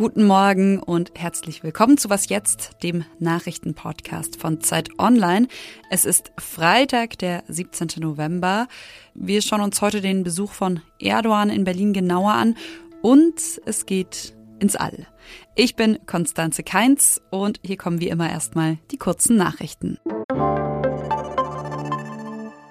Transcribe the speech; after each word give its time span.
Guten 0.00 0.24
Morgen 0.24 0.78
und 0.78 1.12
herzlich 1.14 1.62
willkommen 1.62 1.98
zu 1.98 2.08
Was 2.08 2.30
jetzt, 2.30 2.82
dem 2.82 3.04
Nachrichtenpodcast 3.18 4.40
von 4.40 4.62
Zeit 4.62 4.88
Online. 4.98 5.46
Es 5.90 6.06
ist 6.06 6.32
Freitag, 6.38 7.18
der 7.18 7.44
17. 7.48 8.00
November. 8.00 8.66
Wir 9.12 9.42
schauen 9.42 9.60
uns 9.60 9.82
heute 9.82 10.00
den 10.00 10.24
Besuch 10.24 10.52
von 10.52 10.80
Erdogan 10.98 11.50
in 11.50 11.64
Berlin 11.64 11.92
genauer 11.92 12.32
an 12.32 12.56
und 13.02 13.60
es 13.66 13.84
geht 13.84 14.34
ins 14.58 14.74
All. 14.74 15.06
Ich 15.54 15.76
bin 15.76 15.98
Konstanze 16.06 16.62
Keinz 16.62 17.20
und 17.30 17.60
hier 17.62 17.76
kommen 17.76 18.00
wie 18.00 18.08
immer 18.08 18.30
erstmal 18.30 18.78
die 18.92 18.96
kurzen 18.96 19.36
Nachrichten. 19.36 19.98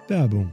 Werbung. 0.08 0.52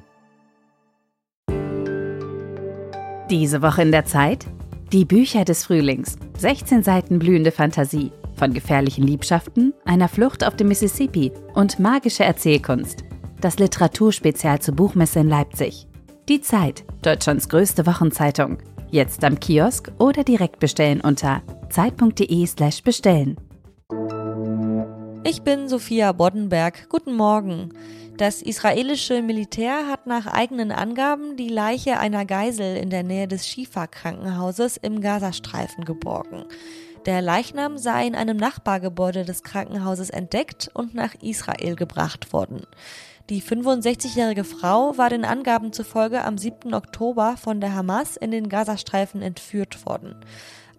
Diese 3.30 3.62
Woche 3.62 3.80
in 3.80 3.93
der 3.93 4.05
Zeit? 4.05 4.47
Die 4.93 5.05
Bücher 5.05 5.45
des 5.45 5.65
Frühlings. 5.65 6.17
16 6.39 6.85
Seiten 6.85 7.19
blühende 7.19 7.51
Fantasie. 7.51 8.13
Von 8.37 8.53
gefährlichen 8.53 9.05
Liebschaften, 9.05 9.75
einer 9.85 10.09
Flucht 10.09 10.47
auf 10.47 10.55
dem 10.55 10.69
Mississippi 10.69 11.33
und 11.55 11.81
magische 11.81 12.23
Erzählkunst. 12.23 13.03
Das 13.41 13.59
Literaturspezial 13.59 14.61
zur 14.61 14.77
Buchmesse 14.77 15.19
in 15.19 15.29
Leipzig. 15.29 15.89
Die 16.29 16.41
Zeit, 16.41 16.85
Deutschlands 17.03 17.49
größte 17.49 17.85
Wochenzeitung. 17.85 18.59
Jetzt 18.89 19.25
am 19.25 19.41
Kiosk 19.41 19.91
oder 19.99 20.23
direkt 20.23 20.61
bestellen 20.61 21.01
unter 21.01 21.43
zeit.de/slash 21.69 22.84
bestellen. 22.84 23.37
Ich 25.25 25.43
bin 25.43 25.69
Sophia 25.69 26.12
Boddenberg. 26.12 26.89
Guten 26.89 27.17
Morgen. 27.17 27.71
Das 28.16 28.41
israelische 28.41 29.20
Militär 29.20 29.88
hat 29.88 30.06
nach 30.06 30.27
eigenen 30.27 30.73
Angaben 30.73 31.37
die 31.37 31.51
Leiche 31.51 31.98
einer 31.98 32.25
Geisel 32.25 32.79
in 32.79 32.89
der 32.89 33.02
Nähe 33.02 33.29
des 33.29 33.47
Shifa-Krankenhauses 33.47 34.79
im 34.79 35.02
Gazastreifen 35.02 35.84
geborgen. 35.84 36.47
Der 37.05 37.20
Leichnam 37.20 37.77
sei 37.77 38.06
in 38.06 38.14
einem 38.14 38.39
Nachbargebäude 38.39 39.27
des 39.27 39.42
Krankenhauses 39.42 40.09
entdeckt 40.09 40.70
und 40.72 40.94
nach 40.94 41.14
Israel 41.20 41.77
gebracht 41.77 42.33
worden. 42.33 42.62
Die 43.28 43.42
65-jährige 43.42 44.44
Frau 44.44 44.97
war 44.97 45.11
den 45.11 45.27
Angaben 45.27 45.75
zufolge 45.75 46.25
am 46.25 46.39
7. 46.39 46.72
Oktober 46.72 47.37
von 47.37 47.61
der 47.61 47.75
Hamas 47.75 48.17
in 48.17 48.31
den 48.31 48.48
Gazastreifen 48.48 49.20
entführt 49.20 49.84
worden. 49.84 50.17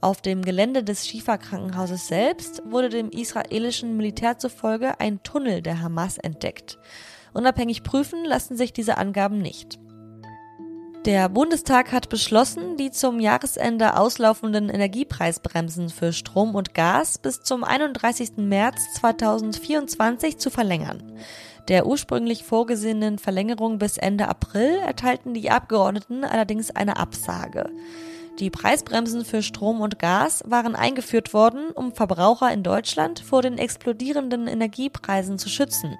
Auf 0.01 0.21
dem 0.21 0.41
Gelände 0.41 0.83
des 0.83 1.05
Shifa-Krankenhauses 1.05 2.07
selbst 2.07 2.63
wurde 2.65 2.89
dem 2.89 3.11
israelischen 3.11 3.95
Militär 3.95 4.39
zufolge 4.39 4.99
ein 4.99 5.21
Tunnel 5.21 5.61
der 5.61 5.81
Hamas 5.81 6.17
entdeckt. 6.17 6.79
Unabhängig 7.33 7.83
prüfen 7.83 8.25
lassen 8.25 8.57
sich 8.57 8.73
diese 8.73 8.97
Angaben 8.97 9.39
nicht. 9.39 9.79
Der 11.07 11.29
Bundestag 11.29 11.93
hat 11.93 12.09
beschlossen, 12.09 12.75
die 12.75 12.91
zum 12.91 13.21
Jahresende 13.21 13.97
auslaufenden 13.97 14.67
Energiepreisbremsen 14.67 15.89
für 15.89 16.11
Strom 16.11 16.53
und 16.53 16.73
Gas 16.73 17.17
bis 17.17 17.41
zum 17.41 17.63
31. 17.63 18.37
März 18.37 18.95
2024 18.95 20.37
zu 20.37 20.49
verlängern. 20.49 21.01
Der 21.69 21.85
ursprünglich 21.85 22.43
vorgesehenen 22.43 23.19
Verlängerung 23.19 23.77
bis 23.77 23.97
Ende 23.97 24.27
April 24.27 24.79
erteilten 24.85 25.33
die 25.33 25.49
Abgeordneten 25.49 26.25
allerdings 26.25 26.71
eine 26.71 26.97
Absage. 26.97 27.69
Die 28.39 28.49
Preisbremsen 28.49 29.23
für 29.25 29.41
Strom 29.41 29.79
und 29.79 29.99
Gas 29.99 30.43
waren 30.45 30.75
eingeführt 30.75 31.33
worden, 31.33 31.71
um 31.71 31.93
Verbraucher 31.93 32.51
in 32.51 32.63
Deutschland 32.63 33.19
vor 33.19 33.41
den 33.41 33.57
explodierenden 33.57 34.47
Energiepreisen 34.47 35.39
zu 35.39 35.47
schützen. 35.47 35.97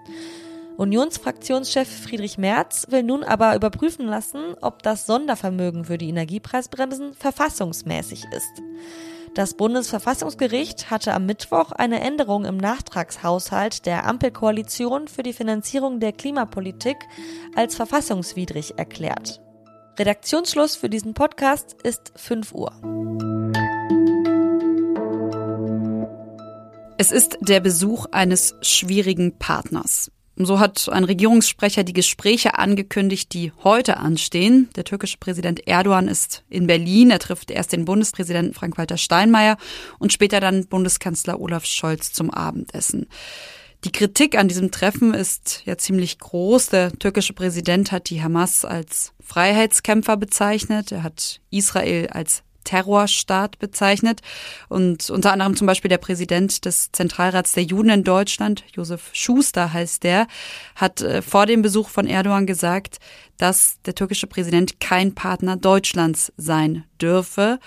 Unionsfraktionschef 0.78 1.88
Friedrich 2.04 2.38
Merz 2.38 2.86
will 2.90 3.02
nun 3.02 3.24
aber 3.24 3.56
überprüfen 3.56 4.06
lassen, 4.06 4.54
ob 4.62 4.84
das 4.84 5.08
Sondervermögen 5.08 5.86
für 5.86 5.98
die 5.98 6.10
Energiepreisbremsen 6.10 7.16
verfassungsmäßig 7.16 8.26
ist. 8.32 8.62
Das 9.34 9.56
Bundesverfassungsgericht 9.56 10.92
hatte 10.92 11.14
am 11.14 11.26
Mittwoch 11.26 11.72
eine 11.72 12.00
Änderung 12.02 12.46
im 12.46 12.58
Nachtragshaushalt 12.58 13.88
der 13.88 14.06
Ampelkoalition 14.06 15.08
für 15.08 15.24
die 15.24 15.34
Finanzierung 15.34 16.00
der 16.00 16.12
Klimapolitik 16.12 16.98
als 17.56 17.76
verfassungswidrig 17.76 18.78
erklärt. 18.78 19.42
Redaktionsschluss 19.98 20.76
für 20.76 20.90
diesen 20.90 21.16
Podcast 21.16 21.76
ist 21.84 22.14
5 22.16 22.54
Uhr. 22.54 22.72
Es 27.00 27.12
ist 27.12 27.38
der 27.42 27.60
Besuch 27.62 28.06
eines 28.12 28.56
schwierigen 28.62 29.38
Partners. 29.38 30.12
So 30.40 30.60
hat 30.60 30.88
ein 30.90 31.04
Regierungssprecher 31.04 31.84
die 31.84 31.94
Gespräche 31.94 32.60
angekündigt, 32.60 33.34
die 33.34 33.52
heute 33.64 33.98
anstehen. 33.98 34.70
Der 34.76 34.84
türkische 34.84 35.18
Präsident 35.18 35.68
Erdogan 35.68 36.08
ist 36.08 36.44
in 36.48 36.68
Berlin. 36.68 37.10
Er 37.10 37.18
trifft 37.18 37.50
erst 37.50 37.72
den 37.72 37.86
Bundespräsidenten 37.86 38.54
Frank-Walter 38.54 38.98
Steinmeier 38.98 39.58
und 39.98 40.14
später 40.14 40.40
dann 40.40 40.68
Bundeskanzler 40.68 41.40
Olaf 41.40 41.66
Scholz 41.66 42.14
zum 42.14 42.30
Abendessen. 42.30 43.08
Die 43.84 43.92
Kritik 43.92 44.38
an 44.38 44.48
diesem 44.48 44.70
Treffen 44.70 45.16
ist 45.16 45.64
ja 45.66 45.76
ziemlich 45.78 46.20
groß. 46.20 46.68
Der 46.70 46.92
türkische 46.92 47.34
Präsident 47.34 47.92
hat 47.92 48.10
die 48.12 48.22
Hamas 48.22 48.64
als 48.64 49.14
Freiheitskämpfer 49.20 50.18
bezeichnet. 50.18 50.92
Er 50.92 51.02
hat 51.02 51.42
Israel 51.50 52.08
als 52.08 52.44
Terrorstaat 52.68 53.60
bezeichnet. 53.60 54.20
Und 54.68 55.10
unter 55.10 55.32
anderem 55.32 55.56
zum 55.56 55.68
Beispiel 55.68 55.88
der 55.90 55.98
Präsident 55.98 56.66
des 56.66 56.92
Zentralrats 56.92 57.54
der 57.54 57.64
Juden 57.64 57.90
in 57.90 58.04
Deutschland, 58.04 58.66
Josef 58.74 59.10
Schuster 59.14 59.72
heißt 59.72 60.04
der, 60.04 60.28
hat 60.76 61.02
äh, 61.02 61.22
vor 61.22 61.46
dem 61.46 61.62
Besuch 61.62 61.88
von 61.88 62.08
Erdogan 62.08 62.46
gesagt, 62.46 63.00
dass 63.38 63.78
der 63.86 63.96
türkische 63.96 64.28
Präsident 64.28 64.82
kein 64.82 65.16
Partner 65.16 65.56
Deutschlands 65.56 66.34
sein 66.36 66.84
dürfe. 67.02 67.60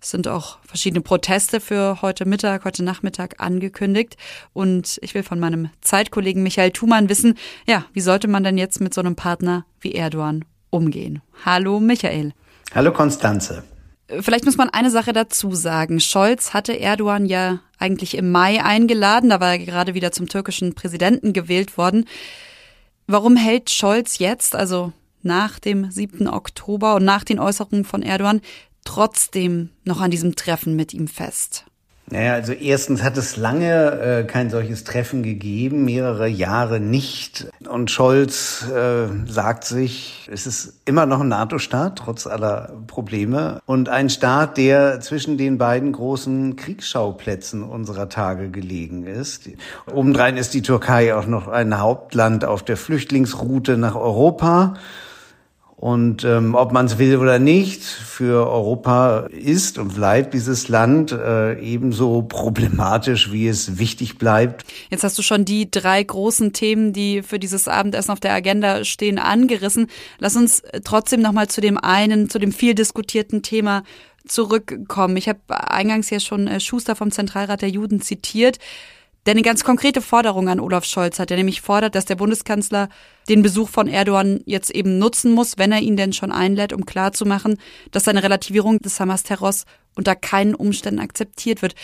Es 0.00 0.10
sind 0.10 0.28
auch 0.28 0.58
verschiedene 0.64 1.00
Proteste 1.00 1.60
für 1.60 2.00
heute 2.00 2.24
Mittag, 2.24 2.64
heute 2.64 2.84
Nachmittag 2.84 3.40
angekündigt. 3.40 4.16
Und 4.52 4.98
ich 5.02 5.14
will 5.14 5.24
von 5.24 5.40
meinem 5.40 5.70
Zeitkollegen 5.80 6.42
Michael 6.44 6.70
Thumann 6.70 7.08
wissen, 7.08 7.34
ja, 7.66 7.86
wie 7.92 8.02
sollte 8.02 8.28
man 8.28 8.44
denn 8.44 8.58
jetzt 8.58 8.80
mit 8.80 8.94
so 8.94 9.00
einem 9.00 9.16
Partner 9.16 9.66
wie 9.80 9.94
Erdogan 9.94 10.44
umgehen? 10.70 11.22
Hallo 11.44 11.80
Michael. 11.80 12.34
Hallo 12.72 12.92
Konstanze. 12.92 13.64
Vielleicht 14.20 14.44
muss 14.44 14.58
man 14.58 14.68
eine 14.68 14.90
Sache 14.90 15.12
dazu 15.12 15.54
sagen. 15.54 15.98
Scholz 15.98 16.52
hatte 16.52 16.78
Erdogan 16.78 17.24
ja 17.24 17.60
eigentlich 17.78 18.16
im 18.16 18.30
Mai 18.30 18.62
eingeladen, 18.62 19.30
da 19.30 19.40
war 19.40 19.52
er 19.52 19.58
gerade 19.58 19.94
wieder 19.94 20.12
zum 20.12 20.28
türkischen 20.28 20.74
Präsidenten 20.74 21.32
gewählt 21.32 21.78
worden. 21.78 22.06
Warum 23.06 23.36
hält 23.36 23.70
Scholz 23.70 24.18
jetzt, 24.18 24.54
also 24.54 24.92
nach 25.22 25.58
dem 25.58 25.90
7. 25.90 26.28
Oktober 26.28 26.96
und 26.96 27.04
nach 27.04 27.24
den 27.24 27.38
Äußerungen 27.38 27.84
von 27.84 28.02
Erdogan, 28.02 28.42
trotzdem 28.84 29.70
noch 29.84 30.00
an 30.00 30.10
diesem 30.10 30.36
Treffen 30.36 30.76
mit 30.76 30.92
ihm 30.92 31.08
fest? 31.08 31.64
Naja, 32.10 32.34
also 32.34 32.52
erstens 32.52 33.02
hat 33.02 33.16
es 33.16 33.36
lange 33.36 33.92
äh, 33.92 34.24
kein 34.24 34.50
solches 34.50 34.84
Treffen 34.84 35.22
gegeben, 35.22 35.84
mehrere 35.84 36.28
Jahre 36.28 36.78
nicht. 36.78 37.46
Und 37.68 37.90
Scholz 37.90 38.66
äh, 38.68 39.06
sagt 39.26 39.64
sich, 39.64 40.28
es 40.30 40.46
ist 40.46 40.80
immer 40.84 41.06
noch 41.06 41.20
ein 41.20 41.28
NATO-Staat, 41.28 41.98
trotz 41.98 42.26
aller 42.26 42.72
Probleme. 42.86 43.60
Und 43.64 43.88
ein 43.88 44.10
Staat, 44.10 44.58
der 44.58 45.00
zwischen 45.00 45.38
den 45.38 45.56
beiden 45.56 45.92
großen 45.92 46.56
Kriegsschauplätzen 46.56 47.62
unserer 47.62 48.10
Tage 48.10 48.50
gelegen 48.50 49.06
ist. 49.06 49.48
Obendrein 49.92 50.36
ist 50.36 50.52
die 50.52 50.62
Türkei 50.62 51.14
auch 51.14 51.26
noch 51.26 51.48
ein 51.48 51.80
Hauptland 51.80 52.44
auf 52.44 52.62
der 52.62 52.76
Flüchtlingsroute 52.76 53.78
nach 53.78 53.94
Europa. 53.94 54.74
Und 55.84 56.24
ähm, 56.24 56.54
ob 56.54 56.72
man 56.72 56.86
es 56.86 56.96
will 56.96 57.18
oder 57.18 57.38
nicht, 57.38 57.82
für 57.82 58.48
Europa 58.48 59.26
ist 59.30 59.76
und 59.76 59.96
bleibt 59.96 60.32
dieses 60.32 60.68
Land 60.68 61.12
äh, 61.12 61.60
ebenso 61.60 62.22
problematisch, 62.22 63.30
wie 63.32 63.48
es 63.48 63.78
wichtig 63.78 64.16
bleibt. 64.16 64.64
Jetzt 64.88 65.04
hast 65.04 65.18
du 65.18 65.22
schon 65.22 65.44
die 65.44 65.70
drei 65.70 66.02
großen 66.02 66.54
Themen, 66.54 66.94
die 66.94 67.20
für 67.22 67.38
dieses 67.38 67.68
Abendessen 67.68 68.12
auf 68.12 68.20
der 68.20 68.32
Agenda 68.32 68.82
stehen, 68.84 69.18
angerissen. 69.18 69.88
Lass 70.18 70.36
uns 70.36 70.62
trotzdem 70.84 71.20
noch 71.20 71.32
mal 71.32 71.48
zu 71.48 71.60
dem 71.60 71.76
einen, 71.76 72.30
zu 72.30 72.38
dem 72.38 72.52
viel 72.52 72.74
diskutierten 72.74 73.42
Thema 73.42 73.82
zurückkommen. 74.26 75.18
Ich 75.18 75.28
habe 75.28 75.40
eingangs 75.48 76.08
ja 76.08 76.18
schon 76.18 76.48
äh, 76.48 76.60
Schuster 76.60 76.96
vom 76.96 77.10
Zentralrat 77.10 77.60
der 77.60 77.68
Juden 77.68 78.00
zitiert 78.00 78.58
der 79.26 79.32
eine 79.32 79.42
ganz 79.42 79.64
konkrete 79.64 80.02
Forderung 80.02 80.48
an 80.48 80.60
Olaf 80.60 80.84
Scholz 80.84 81.18
hat, 81.18 81.30
der 81.30 81.36
nämlich 81.36 81.60
fordert, 81.60 81.94
dass 81.94 82.04
der 82.04 82.16
Bundeskanzler 82.16 82.88
den 83.28 83.42
Besuch 83.42 83.68
von 83.68 83.88
Erdogan 83.88 84.40
jetzt 84.44 84.70
eben 84.70 84.98
nutzen 84.98 85.32
muss, 85.32 85.56
wenn 85.56 85.72
er 85.72 85.80
ihn 85.80 85.96
denn 85.96 86.12
schon 86.12 86.32
einlädt, 86.32 86.72
um 86.72 86.84
klarzumachen, 86.84 87.58
dass 87.90 88.04
seine 88.04 88.22
Relativierung 88.22 88.78
des 88.80 89.00
Hamas-Terrors 89.00 89.64
unter 89.96 90.14
keinen 90.16 90.54
Umständen 90.54 91.00
akzeptiert 91.00 91.62
wird. 91.62 91.74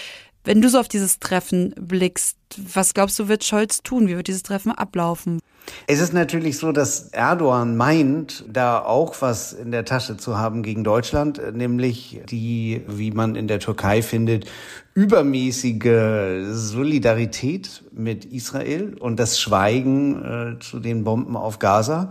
Wenn 0.43 0.63
du 0.63 0.71
so 0.71 0.79
auf 0.79 0.89
dieses 0.89 1.19
Treffen 1.19 1.75
blickst, 1.79 2.39
was 2.73 2.95
glaubst 2.95 3.19
du, 3.19 3.29
wird 3.29 3.45
Scholz 3.45 3.83
tun? 3.83 4.09
Wie 4.09 4.17
wird 4.17 4.27
dieses 4.27 4.43
Treffen 4.43 4.73
ablaufen? 4.73 5.41
Es 5.87 6.01
ist 6.01 6.15
natürlich 6.15 6.57
so, 6.57 6.73
dass 6.73 7.09
Erdogan 7.09 7.77
meint, 7.77 8.45
da 8.49 8.81
auch 8.81 9.15
was 9.21 9.53
in 9.53 9.71
der 9.71 9.85
Tasche 9.85 10.17
zu 10.17 10.39
haben 10.39 10.63
gegen 10.63 10.83
Deutschland, 10.83 11.41
nämlich 11.55 12.23
die, 12.29 12.83
wie 12.89 13.11
man 13.11 13.37
in 13.37 13.49
der 13.49 13.61
Türkei 13.61 14.01
findet, 14.01 14.47
übermäßige 14.95 16.47
Solidarität 16.53 17.85
mit 17.93 18.25
Israel 18.25 18.97
und 18.99 19.21
das 19.21 19.39
Schweigen 19.39 20.57
äh, 20.57 20.59
zu 20.59 20.81
den 20.81 21.05
Bomben 21.05 21.37
auf 21.37 21.59
Gaza. 21.59 22.11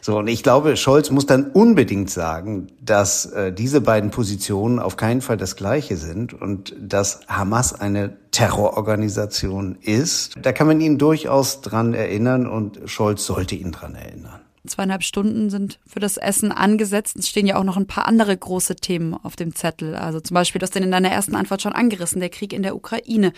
So, 0.00 0.18
und 0.18 0.28
ich 0.28 0.42
glaube, 0.42 0.76
Scholz 0.76 1.10
muss 1.10 1.26
dann 1.26 1.50
unbedingt 1.50 2.10
sagen, 2.10 2.68
dass 2.80 3.26
äh, 3.26 3.52
diese 3.52 3.80
beiden 3.80 4.10
Positionen 4.10 4.78
auf 4.78 4.96
keinen 4.96 5.20
Fall 5.20 5.36
das 5.36 5.56
gleiche 5.56 5.96
sind 5.96 6.32
und 6.32 6.74
dass 6.80 7.20
Hamas 7.28 7.78
eine 7.78 8.16
Terrororganisation 8.30 9.76
ist. 9.80 10.34
Da 10.40 10.52
kann 10.52 10.66
man 10.66 10.80
ihn 10.80 10.98
durchaus 10.98 11.60
dran 11.60 11.92
erinnern 11.94 12.46
und 12.46 12.80
Scholz 12.86 13.26
sollte 13.26 13.54
ihn 13.54 13.72
dran 13.72 13.94
erinnern. 13.94 14.40
Zweieinhalb 14.66 15.02
Stunden 15.02 15.48
sind 15.48 15.80
für 15.86 16.00
das 16.00 16.18
Essen 16.18 16.52
angesetzt. 16.52 17.16
Es 17.18 17.28
stehen 17.28 17.46
ja 17.46 17.56
auch 17.56 17.64
noch 17.64 17.78
ein 17.78 17.86
paar 17.86 18.06
andere 18.06 18.36
große 18.36 18.76
Themen 18.76 19.14
auf 19.14 19.34
dem 19.34 19.54
Zettel. 19.54 19.96
Also 19.96 20.20
zum 20.20 20.34
Beispiel, 20.34 20.58
das 20.58 20.70
denn 20.70 20.82
in 20.82 20.90
deiner 20.90 21.10
ersten 21.10 21.34
Antwort 21.34 21.62
schon 21.62 21.72
angerissen, 21.72 22.20
der 22.20 22.28
Krieg 22.28 22.52
in 22.52 22.62
der 22.62 22.76
Ukraine. 22.76 23.32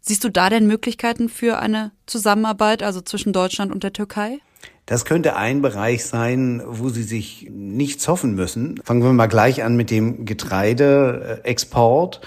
Siehst 0.00 0.24
du 0.24 0.30
da 0.30 0.48
denn 0.48 0.66
Möglichkeiten 0.66 1.28
für 1.28 1.58
eine 1.58 1.92
Zusammenarbeit, 2.06 2.82
also 2.82 3.00
zwischen 3.00 3.32
Deutschland 3.32 3.72
und 3.72 3.82
der 3.82 3.92
Türkei? 3.92 4.38
Das 4.86 5.04
könnte 5.04 5.36
ein 5.36 5.62
Bereich 5.62 6.04
sein, 6.04 6.62
wo 6.66 6.88
Sie 6.88 7.04
sich 7.04 7.48
nichts 7.50 8.08
hoffen 8.08 8.34
müssen. 8.34 8.80
Fangen 8.82 9.02
wir 9.02 9.12
mal 9.12 9.28
gleich 9.28 9.62
an 9.62 9.76
mit 9.76 9.90
dem 9.90 10.24
Getreideexport. 10.24 12.20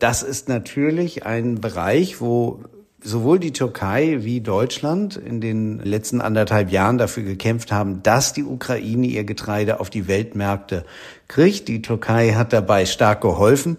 Das 0.00 0.22
ist 0.22 0.48
natürlich 0.48 1.26
ein 1.26 1.60
Bereich, 1.60 2.20
wo 2.20 2.64
sowohl 3.00 3.38
die 3.38 3.52
Türkei 3.52 4.18
wie 4.22 4.40
Deutschland 4.40 5.16
in 5.16 5.40
den 5.40 5.78
letzten 5.78 6.20
anderthalb 6.20 6.72
Jahren 6.72 6.98
dafür 6.98 7.22
gekämpft 7.22 7.70
haben, 7.70 8.02
dass 8.02 8.32
die 8.32 8.44
Ukraine 8.44 9.06
ihr 9.06 9.24
Getreide 9.24 9.80
auf 9.80 9.88
die 9.88 10.08
Weltmärkte 10.08 10.84
kriegt. 11.28 11.68
Die 11.68 11.82
Türkei 11.82 12.32
hat 12.32 12.52
dabei 12.52 12.86
stark 12.86 13.20
geholfen. 13.20 13.76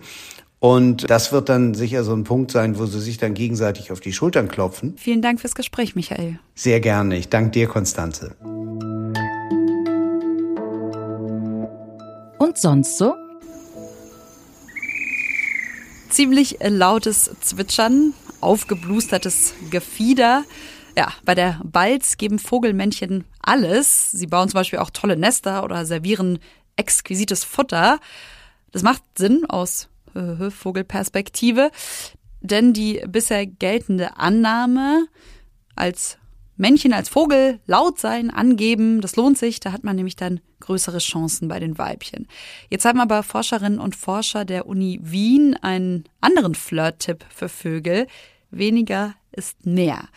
Und 0.60 1.10
das 1.10 1.32
wird 1.32 1.48
dann 1.48 1.74
sicher 1.74 2.04
so 2.04 2.14
ein 2.14 2.26
Punkt 2.26 2.52
sein, 2.52 2.78
wo 2.78 2.86
sie 2.86 3.00
sich 3.00 3.18
dann 3.18 3.34
gegenseitig 3.34 3.94
auf 3.94 4.02
die 4.02 4.12
Schultern 4.12 4.50
klopfen. 4.50 4.96
Vielen 4.98 5.22
Dank 5.22 5.40
fürs 5.40 5.56
Gespräch, 5.56 5.96
Michael. 5.96 6.38
Sehr 6.54 6.82
gerne. 6.82 7.18
Ich 7.18 7.30
danke 7.30 7.52
dir, 7.52 7.68
Konstanze. 7.68 8.36
Und 12.40 12.58
sonst 12.58 12.98
so? 12.98 13.16
Ziemlich 16.10 16.58
lautes 16.62 17.32
Zwitschern, 17.40 18.14
aufgeblustertes 18.42 19.54
Gefieder. 19.70 20.44
Ja, 20.98 21.14
bei 21.24 21.36
der 21.36 21.62
Balz 21.64 22.18
geben 22.18 22.40
Vogelmännchen 22.40 23.24
alles. 23.42 24.12
Sie 24.12 24.28
bauen 24.28 24.50
zum 24.50 24.58
Beispiel 24.58 24.80
auch 24.80 24.90
tolle 24.90 25.16
Nester 25.16 25.64
oder 25.64 25.86
servieren 25.86 26.40
exquisites 26.76 27.46
Futter. 27.46 28.00
Das 28.74 28.84
macht 28.84 29.04
Sinn 29.16 29.46
aus 29.48 29.88
äh, 30.20 30.52
Vogelperspektive. 30.52 31.72
Denn 32.42 32.74
die 32.74 33.02
bisher 33.08 33.46
geltende 33.46 34.18
Annahme 34.18 35.08
als 35.76 36.18
Männchen 36.60 36.92
als 36.92 37.08
Vogel 37.08 37.60
laut 37.66 38.00
sein, 38.00 38.30
angeben, 38.30 39.00
das 39.00 39.16
lohnt 39.16 39.38
sich, 39.38 39.62
da 39.62 39.72
hat 39.72 39.86
man 39.86 39.96
nämlich 39.96 40.18
dann 40.18 40.42
größere 40.60 40.98
Chancen 40.98 41.48
bei 41.48 41.58
den 41.60 41.78
Weibchen. 41.78 42.28
Jetzt 42.70 42.84
haben 42.84 43.00
aber 43.00 43.24
Forscherinnen 43.24 43.80
und 43.80 43.96
Forscher 43.96 44.44
der 44.44 44.68
Uni 44.68 45.00
Wien 45.02 45.56
einen 45.56 46.04
anderen 46.20 46.56
Flirt-Tipp 46.56 47.24
für 47.30 47.48
Vögel. 47.48 48.08
Weniger 48.52 49.16
ist 49.32 49.66
mehr. 49.66 50.10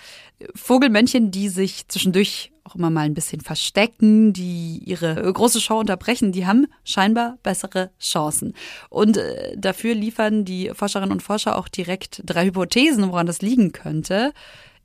Vogelmännchen, 0.57 1.31
die 1.31 1.49
sich 1.49 1.87
zwischendurch 1.87 2.52
auch 2.65 2.75
immer 2.75 2.91
mal 2.91 3.03
ein 3.03 3.15
bisschen 3.15 3.41
verstecken, 3.41 4.33
die 4.33 4.79
ihre 4.85 5.15
große 5.33 5.61
Show 5.61 5.79
unterbrechen, 5.79 6.33
die 6.33 6.47
haben 6.47 6.67
scheinbar 6.85 7.39
bessere 7.43 7.91
Chancen. 8.01 8.55
Und 8.89 9.17
äh, 9.17 9.57
dafür 9.57 9.95
liefern 9.95 10.45
die 10.45 10.71
Forscherinnen 10.73 11.13
und 11.13 11.23
Forscher 11.23 11.59
auch 11.59 11.69
direkt 11.69 12.23
drei 12.25 12.47
Hypothesen, 12.47 13.09
woran 13.09 13.27
das 13.27 13.43
liegen 13.43 13.73
könnte. 13.73 14.33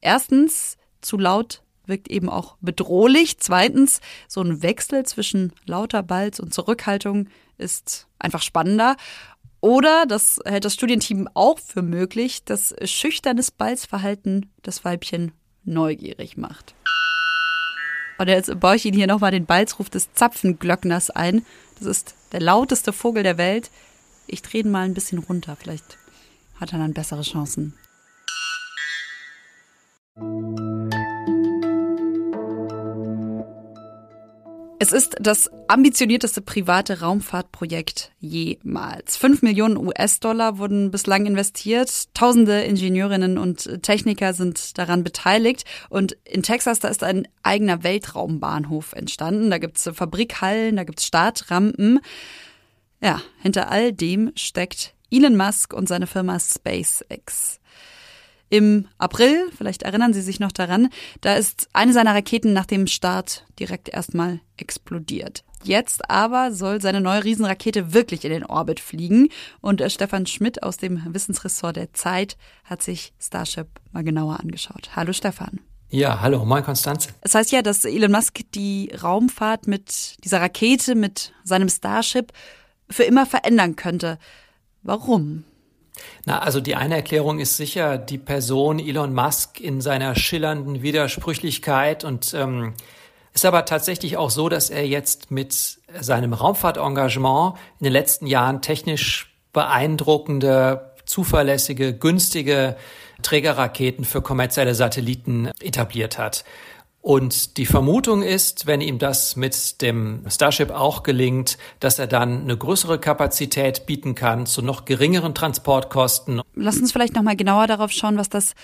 Erstens, 0.01 0.77
zu 1.01 1.17
laut 1.17 1.61
wirkt 1.85 2.09
eben 2.09 2.29
auch 2.29 2.57
bedrohlich. 2.61 3.39
Zweitens, 3.39 4.01
so 4.27 4.41
ein 4.41 4.61
Wechsel 4.61 5.05
zwischen 5.05 5.53
lauter 5.65 6.03
Balz 6.03 6.39
und 6.39 6.53
Zurückhaltung 6.53 7.29
ist 7.57 8.07
einfach 8.19 8.41
spannender. 8.41 8.97
Oder, 9.61 10.05
das 10.05 10.39
hält 10.45 10.65
das 10.65 10.73
Studienteam 10.73 11.27
auch 11.33 11.59
für 11.59 11.81
möglich, 11.81 12.43
dass 12.43 12.75
schüchternes 12.83 13.51
Balzverhalten 13.51 14.51
das 14.61 14.85
Weibchen 14.85 15.31
neugierig 15.63 16.37
macht. 16.37 16.75
Und 18.17 18.27
jetzt 18.27 18.59
baue 18.59 18.75
ich 18.75 18.85
Ihnen 18.85 18.97
hier 18.97 19.07
nochmal 19.07 19.31
den 19.31 19.45
Balzruf 19.45 19.89
des 19.89 20.13
Zapfenglöckners 20.13 21.09
ein. 21.09 21.45
Das 21.77 21.87
ist 21.87 22.15
der 22.31 22.41
lauteste 22.41 22.93
Vogel 22.93 23.23
der 23.23 23.37
Welt. 23.37 23.69
Ich 24.25 24.41
drehe 24.41 24.61
ihn 24.61 24.71
mal 24.71 24.85
ein 24.85 24.93
bisschen 24.93 25.19
runter. 25.19 25.55
Vielleicht 25.59 25.97
hat 26.59 26.73
er 26.73 26.79
dann 26.79 26.93
bessere 26.93 27.21
Chancen. 27.21 27.73
Es 34.79 34.91
ist 34.91 35.15
das 35.19 35.49
ambitionierteste 35.67 36.39
private 36.41 37.01
Raumfahrtprojekt 37.01 38.11
jemals. 38.19 39.17
Fünf 39.17 39.41
Millionen 39.41 39.75
US-Dollar 39.75 40.59
wurden 40.59 40.91
bislang 40.91 41.25
investiert. 41.25 42.13
Tausende 42.13 42.61
Ingenieurinnen 42.61 43.39
und 43.39 43.81
Techniker 43.81 44.35
sind 44.35 44.77
daran 44.77 45.03
beteiligt. 45.03 45.65
Und 45.89 46.15
in 46.25 46.43
Texas, 46.43 46.77
da 46.77 46.89
ist 46.89 47.03
ein 47.03 47.27
eigener 47.41 47.83
Weltraumbahnhof 47.83 48.93
entstanden. 48.93 49.49
Da 49.49 49.57
gibt's 49.57 49.89
Fabrikhallen, 49.91 50.75
da 50.75 50.83
gibt's 50.83 51.07
Startrampen. 51.07 51.99
Ja, 53.01 53.21
hinter 53.41 53.71
all 53.71 53.91
dem 53.93 54.31
steckt 54.35 54.93
Elon 55.09 55.37
Musk 55.37 55.73
und 55.73 55.87
seine 55.87 56.05
Firma 56.05 56.39
SpaceX. 56.39 57.59
Im 58.49 58.87
April, 58.97 59.49
vielleicht 59.55 59.83
erinnern 59.83 60.13
Sie 60.13 60.21
sich 60.21 60.39
noch 60.39 60.53
daran, 60.53 60.89
da 61.21 61.35
ist 61.35 61.67
eine 61.73 61.91
seiner 61.91 62.15
Raketen 62.15 62.53
nach 62.53 62.65
dem 62.65 62.87
Start 62.87 63.45
direkt 63.59 63.89
erstmal 63.89 64.39
explodiert. 64.55 65.43
Jetzt 65.63 66.09
aber 66.09 66.53
soll 66.53 66.79
seine 66.81 67.01
neue 67.01 67.23
Riesenrakete 67.23 67.93
wirklich 67.93 68.23
in 68.23 68.31
den 68.31 68.45
Orbit 68.45 68.79
fliegen. 68.79 69.29
Und 69.59 69.81
äh, 69.81 69.89
Stefan 69.89 70.25
Schmidt 70.25 70.63
aus 70.63 70.77
dem 70.77 71.13
Wissensressort 71.13 71.75
der 71.75 71.93
Zeit 71.93 72.37
hat 72.63 72.83
sich 72.83 73.13
Starship 73.19 73.67
mal 73.91 74.03
genauer 74.03 74.39
angeschaut. 74.39 74.91
Hallo 74.95 75.13
Stefan. 75.13 75.59
Ja, 75.89 76.21
hallo, 76.21 76.45
moin 76.45 76.63
Konstanze. 76.63 77.09
Es 77.21 77.33
heißt 77.33 77.51
ja, 77.51 77.61
dass 77.61 77.85
Elon 77.85 78.11
Musk 78.11 78.41
die 78.53 78.91
Raumfahrt 79.01 79.67
mit 79.67 80.23
dieser 80.23 80.41
Rakete, 80.41 80.95
mit 80.95 81.33
seinem 81.43 81.69
Starship 81.69 82.33
für 82.89 83.03
immer 83.03 83.25
verändern 83.25 83.75
könnte. 83.75 84.19
Warum? 84.83 85.43
Na, 86.25 86.39
also 86.39 86.61
die 86.61 86.75
eine 86.75 86.95
Erklärung 86.95 87.39
ist 87.39 87.57
sicher 87.57 87.97
die 87.97 88.17
Person 88.17 88.79
Elon 88.79 89.13
Musk 89.13 89.59
in 89.59 89.81
seiner 89.81 90.15
schillernden 90.15 90.81
Widersprüchlichkeit 90.81 92.03
und 92.03 92.33
ähm, 92.33 92.73
ist 93.33 93.45
aber 93.45 93.65
tatsächlich 93.65 94.17
auch 94.17 94.31
so, 94.31 94.49
dass 94.49 94.69
er 94.69 94.87
jetzt 94.87 95.29
mit 95.29 95.53
seinem 95.99 96.33
Raumfahrtengagement 96.33 97.55
in 97.79 97.83
den 97.83 97.93
letzten 97.93 98.25
Jahren 98.25 98.61
technisch 98.61 99.31
beeindruckende, 99.53 100.93
zuverlässige, 101.05 101.93
günstige 101.93 102.75
Trägerraketen 103.21 104.05
für 104.05 104.21
kommerzielle 104.21 104.75
Satelliten 104.75 105.51
etabliert 105.61 106.17
hat. 106.17 106.45
Und 107.07 107.55
die 107.55 107.65
Vermutung 107.65 108.21
ist, 108.21 108.67
wenn 108.67 108.81
ihm 108.81 108.99
das 108.99 109.37
mit 109.37 109.81
dem 109.81 110.25
Starship 110.27 110.71
auch 110.71 111.03
gelingt, 111.03 111.57
dass 111.79 111.99
er 111.99 112.07
dann 112.07 112.41
eine 112.41 112.57
größere 112.57 112.99
Kapazität 112.99 113.85
bieten 113.85 114.13
kann 114.13 114.45
zu 114.45 114.61
noch 114.61 114.83
geringeren 114.83 115.33
Transportkosten. 115.33 116.41
Lass 116.53 116.79
uns 116.79 116.91
vielleicht 116.91 117.15
noch 117.15 117.21
mal 117.21 117.37
genauer 117.37 117.67
darauf 117.67 117.93
schauen, 117.93 118.17
was 118.17 118.27
das 118.27 118.55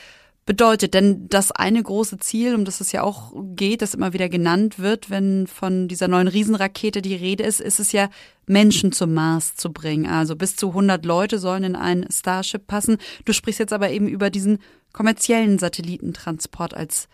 bedeutet. 0.46 0.94
Denn 0.94 1.30
das 1.30 1.54
eine 1.54 1.82
große 1.82 2.18
Ziel, 2.18 2.54
um 2.54 2.66
das 2.66 2.82
es 2.82 2.92
ja 2.92 3.04
auch 3.04 3.32
geht, 3.56 3.82
das 3.82 3.94
immer 3.94 4.12
wieder 4.12 4.28
genannt 4.28 4.78
wird, 4.78 5.10
wenn 5.10 5.48
von 5.48 5.88
dieser 5.88 6.10
neuen 6.10 6.28
Riesenrakete 6.28 7.02
die 7.02 7.16
Rede 7.16 7.46
ist, 7.46 7.62
ist 7.62 7.80
es 7.80 7.94
ja, 7.94 8.10
Menschen 8.46 8.92
zum 8.92 9.14
Mars 9.14 9.56
zu 9.56 9.72
bringen. 9.72 10.06
Also 10.06 10.36
bis 10.36 10.58
zu 10.58 10.68
100 10.68 11.06
Leute 11.06 11.40
sollen 11.40 11.64
in 11.64 11.76
ein 11.78 12.06
Starship 12.12 12.68
passen. 12.68 12.98
Du 13.24 13.32
sprichst 13.32 13.62
jetzt 13.62 13.72
aber 13.72 13.92
eben 13.92 14.10
über 14.10 14.30
diesen 14.30 14.60
kommerziellen 14.92 15.60
Satellitentransport 15.60 16.74
als 16.74 17.08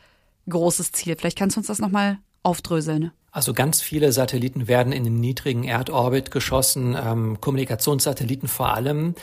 großes 0.49 0.91
Ziel. 0.91 1.15
Vielleicht 1.15 1.37
kannst 1.37 1.55
du 1.55 1.59
uns 1.59 1.67
das 1.67 1.79
nochmal 1.79 2.17
aufdröseln. 2.43 3.11
Also 3.31 3.53
ganz 3.53 3.81
viele 3.81 4.11
Satelliten 4.11 4.67
werden 4.67 4.91
in 4.91 5.03
den 5.03 5.19
niedrigen 5.19 5.63
Erdorbit 5.63 6.31
geschossen, 6.31 6.97
ähm, 6.99 7.39
Kommunikationssatelliten 7.39 8.47
vor 8.47 8.73
allem. 8.73 9.13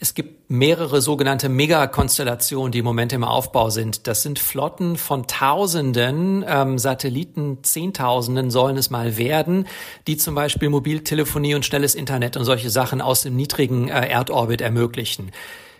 Es 0.00 0.14
gibt 0.14 0.48
mehrere 0.48 1.00
sogenannte 1.00 1.48
Megakonstellationen, 1.48 2.70
die 2.70 2.78
im 2.78 2.84
Moment 2.84 3.12
im 3.12 3.24
Aufbau 3.24 3.68
sind. 3.68 4.06
Das 4.06 4.22
sind 4.22 4.38
Flotten 4.38 4.96
von 4.96 5.26
Tausenden 5.26 6.44
ähm, 6.46 6.78
Satelliten, 6.78 7.64
Zehntausenden 7.64 8.52
sollen 8.52 8.76
es 8.76 8.90
mal 8.90 9.16
werden, 9.16 9.66
die 10.06 10.16
zum 10.16 10.36
Beispiel 10.36 10.68
Mobiltelefonie 10.68 11.56
und 11.56 11.66
schnelles 11.66 11.96
Internet 11.96 12.36
und 12.36 12.44
solche 12.44 12.70
Sachen 12.70 13.00
aus 13.00 13.22
dem 13.22 13.34
niedrigen 13.34 13.88
äh, 13.88 14.08
Erdorbit 14.08 14.60
ermöglichen. 14.60 15.32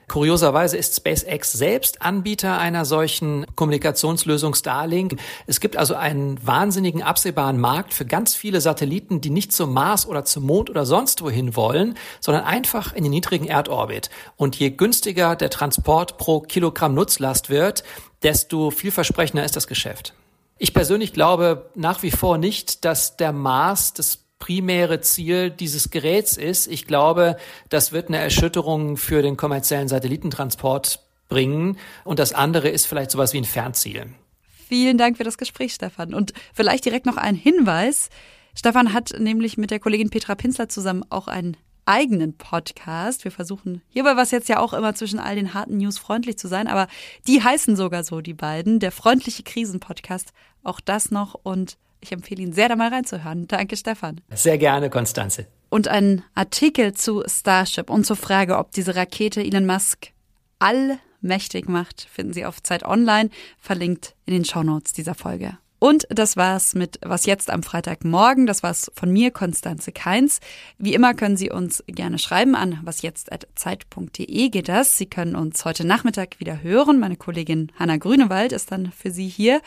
Kurioserweise 0.08 0.78
ist 0.78 0.96
SpaceX 0.96 1.52
selbst 1.52 2.00
Anbieter 2.00 2.58
einer 2.58 2.86
solchen 2.86 3.46
Kommunikationslösung 3.56 4.54
Starlink. 4.54 5.16
Es 5.46 5.60
gibt 5.60 5.76
also 5.76 5.94
einen 5.94 6.44
wahnsinnigen 6.46 7.02
absehbaren 7.02 7.60
Markt 7.60 7.92
für 7.92 8.06
ganz 8.06 8.34
viele 8.34 8.62
Satelliten, 8.62 9.20
die 9.20 9.28
nicht 9.28 9.52
zum 9.52 9.74
Mars 9.74 10.06
oder 10.06 10.24
zum 10.24 10.46
Mond 10.46 10.70
oder 10.70 10.86
sonst 10.86 11.20
wohin 11.20 11.56
wollen, 11.56 11.94
sondern 12.20 12.44
einfach 12.44 12.94
in 12.94 13.04
den 13.04 13.10
niedrigen 13.10 13.46
Erdorbit. 13.46 14.08
Und 14.36 14.56
je 14.56 14.70
günstiger 14.70 15.36
der 15.36 15.50
Transport 15.50 16.16
pro 16.16 16.40
Kilogramm 16.40 16.94
Nutzlast 16.94 17.50
wird, 17.50 17.84
desto 18.22 18.70
vielversprechender 18.70 19.44
ist 19.44 19.56
das 19.56 19.66
Geschäft. 19.66 20.14
Ich 20.56 20.72
persönlich 20.72 21.12
glaube 21.12 21.70
nach 21.74 22.02
wie 22.02 22.10
vor 22.10 22.38
nicht, 22.38 22.84
dass 22.84 23.16
der 23.16 23.32
Mars 23.32 23.92
das 23.92 24.27
primäre 24.38 25.00
Ziel 25.00 25.50
dieses 25.50 25.90
Geräts 25.90 26.36
ist. 26.36 26.66
Ich 26.66 26.86
glaube, 26.86 27.36
das 27.68 27.92
wird 27.92 28.08
eine 28.08 28.18
Erschütterung 28.18 28.96
für 28.96 29.22
den 29.22 29.36
kommerziellen 29.36 29.88
Satellitentransport 29.88 31.00
bringen. 31.28 31.78
Und 32.04 32.18
das 32.18 32.32
andere 32.32 32.68
ist 32.68 32.86
vielleicht 32.86 33.10
sowas 33.10 33.32
wie 33.32 33.38
ein 33.38 33.44
Fernziel. 33.44 34.06
Vielen 34.68 34.98
Dank 34.98 35.16
für 35.16 35.24
das 35.24 35.38
Gespräch, 35.38 35.74
Stefan. 35.74 36.14
Und 36.14 36.32
vielleicht 36.52 36.84
direkt 36.84 37.06
noch 37.06 37.16
ein 37.16 37.34
Hinweis. 37.34 38.10
Stefan 38.54 38.92
hat 38.92 39.14
nämlich 39.18 39.56
mit 39.56 39.70
der 39.70 39.80
Kollegin 39.80 40.10
Petra 40.10 40.34
Pinsler 40.34 40.68
zusammen 40.68 41.04
auch 41.10 41.28
einen 41.28 41.56
eigenen 41.86 42.36
Podcast. 42.36 43.24
Wir 43.24 43.32
versuchen 43.32 43.80
hierbei 43.88 44.14
was 44.14 44.30
jetzt 44.30 44.48
ja 44.50 44.60
auch 44.60 44.74
immer 44.74 44.94
zwischen 44.94 45.18
all 45.18 45.36
den 45.36 45.54
harten 45.54 45.78
News 45.78 45.96
freundlich 45.96 46.36
zu 46.36 46.46
sein, 46.46 46.66
aber 46.66 46.86
die 47.26 47.42
heißen 47.42 47.76
sogar 47.76 48.04
so, 48.04 48.20
die 48.20 48.34
beiden. 48.34 48.78
Der 48.78 48.92
freundliche 48.92 49.42
Krisen-Podcast. 49.42 50.32
Auch 50.62 50.80
das 50.80 51.10
noch 51.10 51.34
und 51.34 51.78
ich 52.00 52.12
empfehle 52.12 52.42
ihn 52.42 52.52
sehr, 52.52 52.68
da 52.68 52.76
mal 52.76 52.88
reinzuhören. 52.88 53.46
Danke, 53.48 53.76
Stefan. 53.76 54.20
Sehr 54.30 54.58
gerne, 54.58 54.90
Konstanze. 54.90 55.46
Und 55.70 55.88
ein 55.88 56.22
Artikel 56.34 56.94
zu 56.94 57.22
Starship 57.26 57.90
und 57.90 58.04
zur 58.04 58.16
Frage, 58.16 58.58
ob 58.58 58.72
diese 58.72 58.96
Rakete 58.96 59.42
Elon 59.42 59.66
Musk 59.66 60.12
allmächtig 60.58 61.68
macht, 61.68 62.08
finden 62.10 62.32
Sie 62.32 62.44
auf 62.44 62.62
Zeit 62.62 62.84
Online, 62.84 63.30
verlinkt 63.58 64.14
in 64.24 64.34
den 64.34 64.44
Shownotes 64.44 64.92
dieser 64.92 65.14
Folge. 65.14 65.58
Und 65.80 66.08
das 66.10 66.36
war's 66.36 66.74
mit 66.74 66.98
Was 67.02 67.24
jetzt 67.24 67.50
am 67.50 67.62
Freitagmorgen. 67.62 68.46
Das 68.46 68.62
war's 68.62 68.90
von 68.94 69.12
mir, 69.12 69.30
Konstanze 69.30 69.92
Keins. 69.92 70.40
Wie 70.76 70.94
immer 70.94 71.14
können 71.14 71.36
Sie 71.36 71.50
uns 71.50 71.84
gerne 71.86 72.18
schreiben 72.18 72.56
an 72.56 72.80
wasjetzt.zeit.de 72.82 74.48
geht 74.48 74.68
das. 74.68 74.98
Sie 74.98 75.06
können 75.06 75.36
uns 75.36 75.64
heute 75.64 75.86
Nachmittag 75.86 76.40
wieder 76.40 76.62
hören. 76.62 76.98
Meine 76.98 77.16
Kollegin 77.16 77.70
Hanna 77.78 77.96
Grünewald 77.96 78.52
ist 78.52 78.72
dann 78.72 78.90
für 78.90 79.12
Sie 79.12 79.28
hier. 79.28 79.60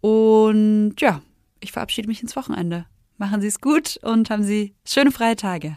Und 0.00 0.94
ja, 0.98 1.20
ich 1.60 1.72
verabschiede 1.72 2.08
mich 2.08 2.22
ins 2.22 2.36
Wochenende. 2.36 2.86
Machen 3.18 3.40
Sie 3.40 3.46
es 3.46 3.60
gut 3.60 3.98
und 4.02 4.30
haben 4.30 4.42
Sie 4.42 4.74
schöne 4.84 5.12
freie 5.12 5.36
Tage. 5.36 5.76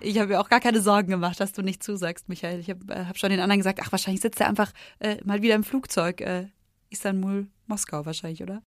Ich 0.00 0.18
habe 0.18 0.28
mir 0.28 0.40
auch 0.40 0.48
gar 0.48 0.60
keine 0.60 0.80
Sorgen 0.80 1.10
gemacht, 1.10 1.38
dass 1.38 1.52
du 1.52 1.60
nicht 1.60 1.82
zusagst, 1.82 2.28
Michael. 2.28 2.60
Ich 2.60 2.70
habe 2.70 2.94
äh, 2.94 3.04
hab 3.04 3.18
schon 3.18 3.30
den 3.30 3.40
anderen 3.40 3.60
gesagt, 3.60 3.80
ach, 3.82 3.92
wahrscheinlich 3.92 4.22
sitzt 4.22 4.40
er 4.40 4.48
einfach 4.48 4.72
äh, 5.00 5.16
mal 5.24 5.42
wieder 5.42 5.54
im 5.54 5.64
Flugzeug. 5.64 6.20
Äh, 6.20 6.46
Istanbul, 6.88 7.48
Moskau 7.66 8.06
wahrscheinlich, 8.06 8.42
oder? 8.42 8.62